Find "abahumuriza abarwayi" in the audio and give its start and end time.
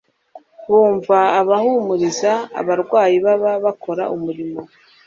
1.41-3.17